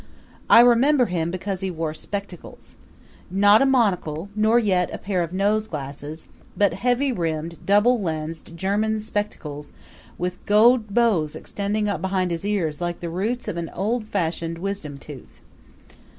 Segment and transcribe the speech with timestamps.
[0.49, 2.73] I remember him because he wore spectacles
[3.29, 6.27] not a monocle nor yet a pair of nose glasses,
[6.57, 9.73] but heavy rimmed, double lensed German spectacles
[10.17, 14.57] with gold bows extending up behind his ears like the roots of an old fashioned
[14.57, 15.39] wisdom tooth.